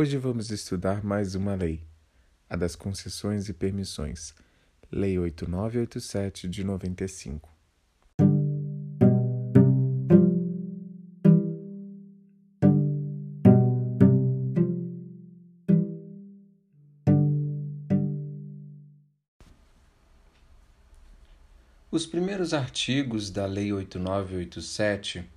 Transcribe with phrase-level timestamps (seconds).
[0.00, 1.82] Hoje vamos estudar mais uma lei,
[2.48, 4.32] a das concessões e permissões,
[4.92, 7.52] Lei 8987 de 95.
[21.90, 25.28] Os primeiros artigos da Lei 8987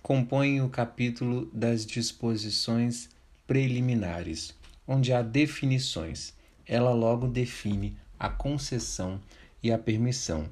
[0.00, 3.10] compõem o capítulo das disposições
[3.50, 4.54] preliminares,
[4.86, 6.32] onde há definições.
[6.64, 9.20] Ela logo define a concessão
[9.60, 10.48] e a permissão.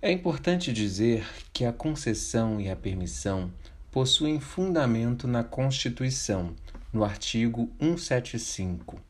[0.00, 3.52] É importante dizer que a concessão e a permissão
[3.90, 6.54] possuem fundamento na Constituição,
[6.92, 9.00] no artigo 175,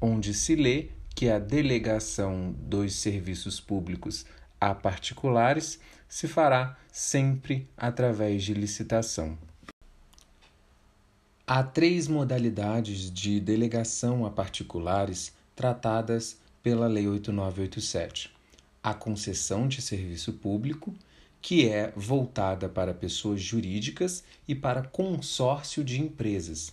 [0.00, 4.24] onde se lê que a delegação dos serviços públicos
[4.60, 9.36] a particulares se fará sempre através de licitação.
[11.52, 18.30] Há três modalidades de delegação a particulares tratadas pela Lei 8987.
[18.80, 20.94] A concessão de serviço público,
[21.42, 26.72] que é voltada para pessoas jurídicas e para consórcio de empresas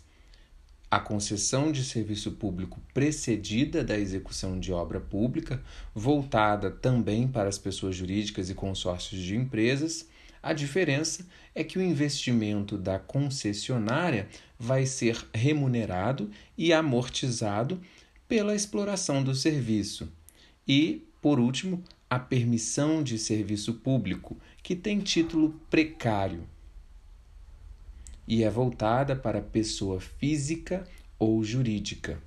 [0.90, 5.62] a concessão de serviço público precedida da execução de obra pública,
[5.94, 10.08] voltada também para as pessoas jurídicas e consórcios de empresas.
[10.42, 14.30] A diferença é que o investimento da concessionária
[14.60, 17.82] vai ser remunerado e amortizado
[18.28, 20.12] pela exploração do serviço.
[20.68, 26.48] E, por último, a permissão de serviço público, que tem título precário
[28.28, 30.86] e é voltada para pessoa física
[31.18, 32.22] ou jurídica.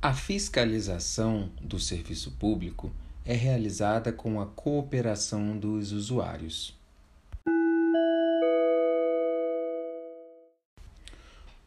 [0.00, 2.90] A fiscalização do serviço público
[3.22, 6.79] é realizada com a cooperação dos usuários.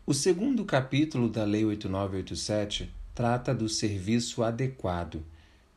[0.06, 5.26] O segundo capítulo da Lei 8987 trata do serviço adequado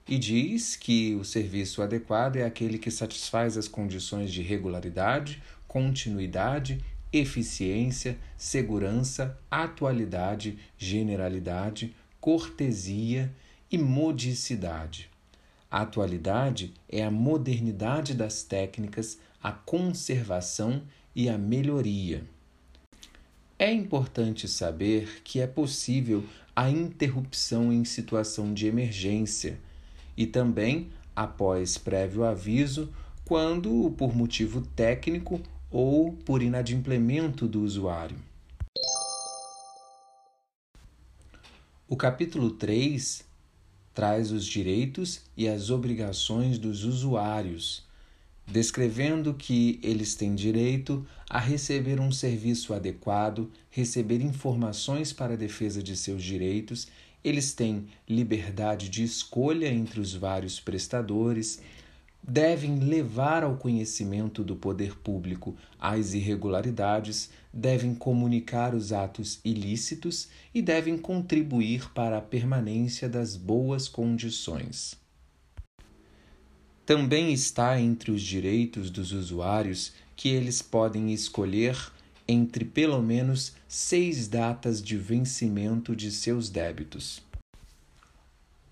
[0.09, 6.84] e diz que o serviço adequado é aquele que satisfaz as condições de regularidade, continuidade,
[7.12, 13.33] eficiência, segurança, atualidade, generalidade, cortesia
[13.71, 15.09] e modicidade.
[15.71, 20.83] A atualidade é a modernidade das técnicas, a conservação
[21.15, 22.25] e a melhoria.
[23.59, 26.22] É importante saber que é possível
[26.55, 29.59] a interrupção em situação de emergência
[30.15, 32.93] e também após prévio aviso,
[33.25, 35.41] quando por motivo técnico
[35.71, 38.19] ou por inadimplemento do usuário.
[41.88, 43.25] O capítulo 3
[43.94, 47.86] traz os direitos e as obrigações dos usuários,
[48.47, 55.83] descrevendo que eles têm direito a receber um serviço adequado, receber informações para a defesa
[55.83, 56.87] de seus direitos,
[57.25, 61.61] eles têm liberdade de escolha entre os vários prestadores,
[62.23, 70.62] devem levar ao conhecimento do poder público as irregularidades, devem comunicar os atos ilícitos e
[70.62, 75.06] devem contribuir para a permanência das boas condições.
[76.87, 81.77] Também está entre os direitos dos usuários que eles podem escolher
[82.29, 87.21] entre pelo menos seis datas de vencimento de seus débitos.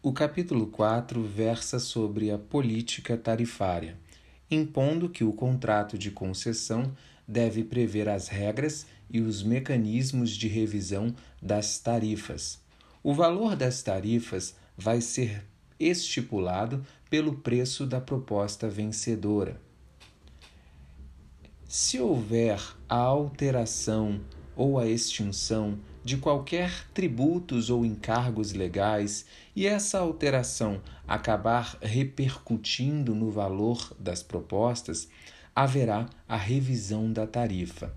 [0.00, 3.96] O capítulo 4 versa sobre a política tarifária,
[4.48, 6.94] impondo que o contrato de concessão
[7.26, 12.60] deve prever as regras e os mecanismos de revisão das tarifas.
[13.02, 15.44] O valor das tarifas vai ser
[15.80, 19.60] estipulado pelo preço da proposta vencedora.
[21.64, 24.20] Se houver a alteração
[24.56, 33.30] ou a extinção de qualquer tributos ou encargos legais e essa alteração acabar repercutindo no
[33.30, 35.08] valor das propostas,
[35.54, 37.94] haverá a revisão da tarifa,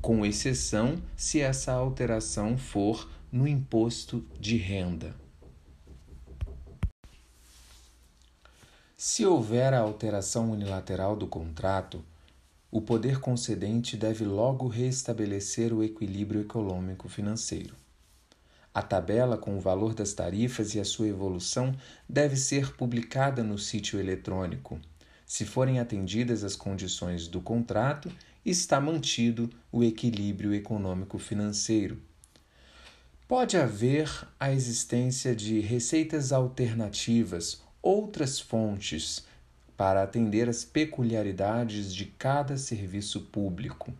[0.00, 5.27] com exceção se essa alteração for no imposto de renda.
[9.00, 12.04] Se houver a alteração unilateral do contrato,
[12.68, 17.76] o poder concedente deve logo restabelecer o equilíbrio econômico-financeiro.
[18.74, 21.72] A tabela com o valor das tarifas e a sua evolução
[22.08, 24.80] deve ser publicada no sítio eletrônico.
[25.24, 28.10] Se forem atendidas as condições do contrato,
[28.44, 32.02] está mantido o equilíbrio econômico-financeiro.
[33.28, 34.10] Pode haver
[34.40, 39.24] a existência de receitas alternativas, outras fontes
[39.76, 43.92] para atender às peculiaridades de cada serviço público.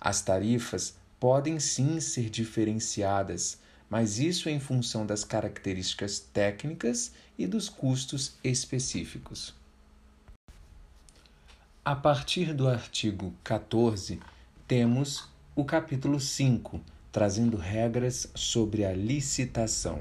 [0.00, 3.58] As tarifas podem sim ser diferenciadas,
[3.90, 9.54] mas isso em função das características técnicas e dos custos específicos.
[11.84, 14.20] A partir do artigo 14,
[14.68, 20.00] temos o capítulo 5, trazendo regras sobre a licitação.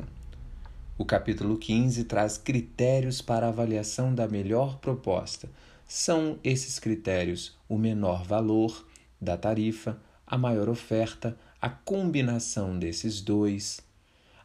[1.01, 5.49] O capítulo 15 traz critérios para avaliação da melhor proposta.
[5.87, 8.85] São esses critérios o menor valor
[9.19, 13.81] da tarifa, a maior oferta, a combinação desses dois,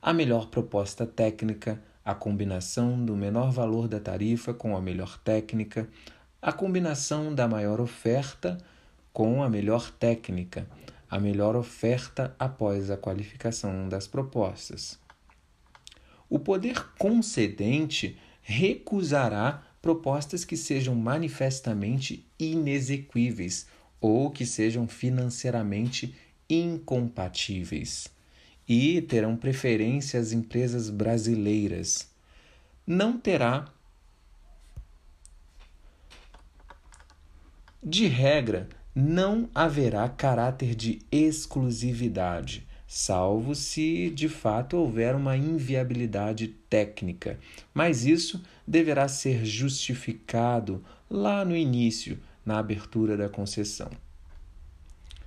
[0.00, 5.86] a melhor proposta técnica, a combinação do menor valor da tarifa com a melhor técnica,
[6.40, 8.56] a combinação da maior oferta
[9.12, 10.66] com a melhor técnica,
[11.10, 15.04] a melhor oferta após a qualificação das propostas.
[16.28, 23.66] O poder concedente recusará propostas que sejam manifestamente inexequíveis
[24.00, 26.14] ou que sejam financeiramente
[26.48, 28.08] incompatíveis
[28.68, 32.08] e terão preferência às empresas brasileiras.
[32.86, 33.72] Não terá,
[37.82, 47.38] de regra, não haverá caráter de exclusividade, salvo se de fato houver uma inviabilidade técnica,
[47.74, 53.90] mas isso deverá ser justificado lá no início, na abertura da concessão.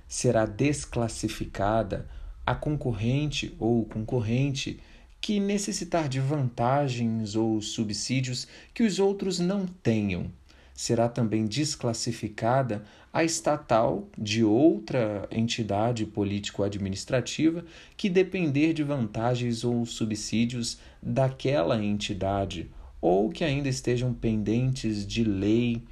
[0.08, 2.08] Será desclassificada
[2.44, 4.80] a concorrente ou concorrente
[5.20, 10.32] que necessitar de vantagens ou subsídios que os outros não tenham.
[10.80, 12.82] Será também desclassificada
[13.12, 17.66] a estatal de outra entidade político-administrativa
[17.98, 25.82] que depender de vantagens ou subsídios daquela entidade ou que ainda estejam pendentes de lei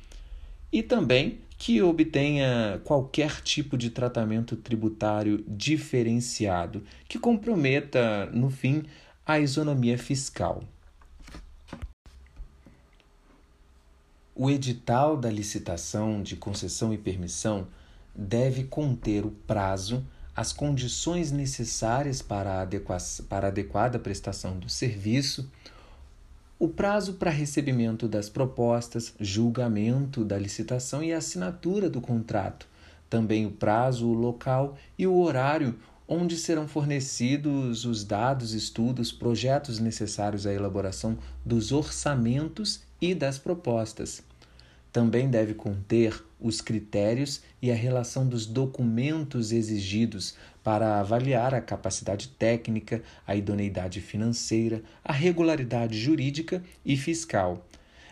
[0.72, 8.84] e também que obtenha qualquer tipo de tratamento tributário diferenciado que comprometa, no fim,
[9.26, 10.64] a isonomia fiscal.
[14.40, 17.66] O edital da licitação de concessão e permissão
[18.14, 22.66] deve conter o prazo, as condições necessárias para a,
[23.28, 25.50] para a adequada prestação do serviço,
[26.56, 32.68] o prazo para recebimento das propostas, julgamento da licitação e assinatura do contrato,
[33.10, 35.76] também o prazo, o local e o horário
[36.06, 44.22] onde serão fornecidos os dados, estudos, projetos necessários à elaboração dos orçamentos e das propostas.
[44.92, 50.34] Também deve conter os critérios e a relação dos documentos exigidos
[50.64, 57.66] para avaliar a capacidade técnica, a idoneidade financeira, a regularidade jurídica e fiscal.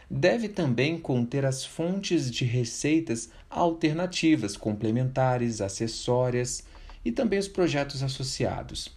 [0.09, 6.63] Deve também conter as fontes de receitas alternativas, complementares, acessórias
[7.05, 8.95] e também os projetos associados.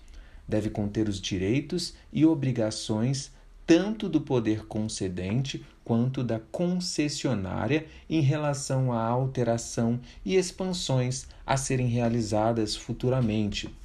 [0.47, 3.31] Deve conter os direitos e obrigações
[3.65, 11.88] tanto do poder concedente quanto da concessionária em relação à alteração e expansões a serem
[11.88, 13.75] realizadas futuramente.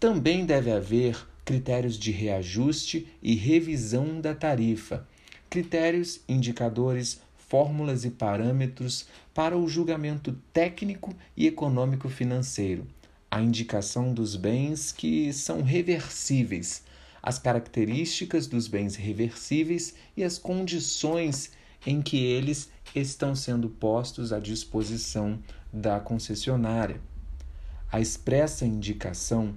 [0.00, 5.06] Também deve haver critérios de reajuste e revisão da tarifa,
[5.48, 12.84] critérios, indicadores, fórmulas e parâmetros para o julgamento técnico e econômico financeiro,
[13.30, 16.82] a indicação dos bens que são reversíveis
[17.28, 21.50] as características dos bens reversíveis e as condições
[21.86, 25.38] em que eles estão sendo postos à disposição
[25.70, 26.98] da concessionária.
[27.92, 29.54] A expressa indicação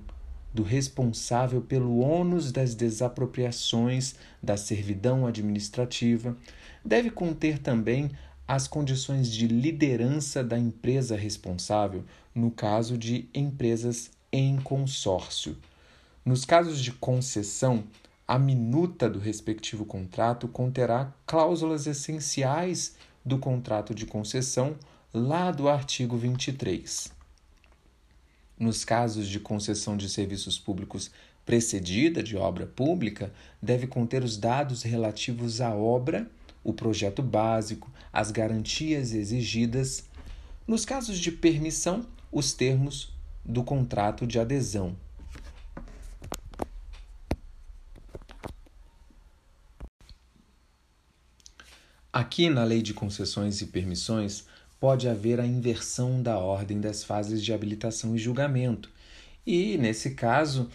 [0.53, 6.35] do responsável pelo ônus das desapropriações da servidão administrativa
[6.83, 8.11] deve conter também
[8.45, 12.03] as condições de liderança da empresa responsável
[12.35, 15.55] no caso de empresas em consórcio
[16.25, 17.83] nos casos de concessão,
[18.27, 24.75] a minuta do respectivo contrato conterá cláusulas essenciais do contrato de concessão,
[25.13, 27.11] lá do artigo 23.
[28.57, 31.11] Nos casos de concessão de serviços públicos
[31.45, 36.29] precedida de obra pública, deve conter os dados relativos à obra,
[36.63, 40.05] o projeto básico, as garantias exigidas.
[40.67, 43.11] Nos casos de permissão, os termos
[43.43, 44.95] do contrato de adesão.
[52.13, 54.43] Aqui na Lei de Concessões e Permissões
[54.81, 58.89] pode haver a inversão da ordem das fases de habilitação e julgamento,
[59.47, 60.69] e, nesse caso,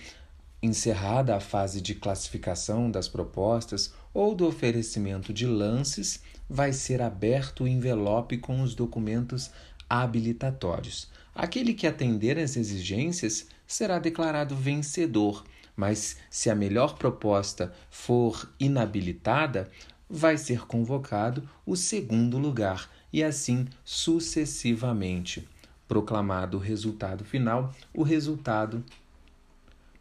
[0.62, 7.64] encerrada a fase de classificação das propostas ou do oferecimento de lances, vai ser aberto
[7.64, 9.50] o envelope com os documentos
[9.90, 11.10] habilitatórios.
[11.34, 15.44] Aquele que atender às exigências será declarado vencedor,
[15.76, 19.70] mas se a melhor proposta for inabilitada,
[20.08, 25.48] vai ser convocado o segundo lugar e assim sucessivamente.
[25.88, 28.84] Proclamado o resultado final, o resultado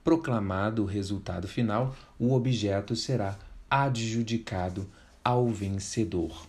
[0.04, 4.88] proclamado o resultado final, o objeto será adjudicado
[5.24, 6.48] ao vencedor.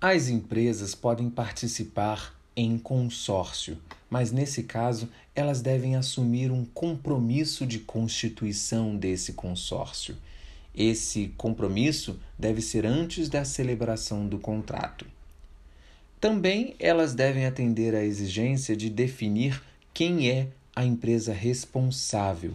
[0.00, 3.78] As empresas podem participar em consórcio,
[4.14, 10.16] mas nesse caso elas devem assumir um compromisso de constituição desse consórcio.
[10.72, 15.04] Esse compromisso deve ser antes da celebração do contrato.
[16.20, 19.60] Também elas devem atender à exigência de definir
[19.92, 22.54] quem é a empresa responsável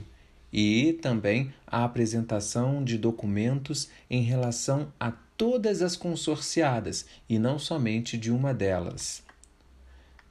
[0.53, 8.17] e também a apresentação de documentos em relação a todas as consorciadas e não somente
[8.17, 9.21] de uma delas.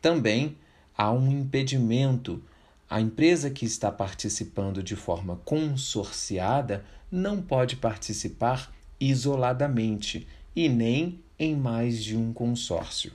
[0.01, 0.57] Também
[0.99, 2.43] há um impedimento.
[2.91, 10.27] A empresa que está participando de forma consorciada não pode participar isoladamente
[10.57, 13.13] e nem em mais de um consórcio.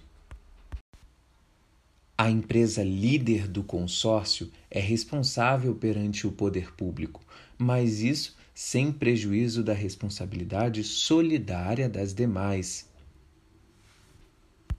[2.17, 7.21] A empresa líder do consórcio é responsável perante o poder público,
[7.57, 12.87] mas isso sem prejuízo da responsabilidade solidária das demais.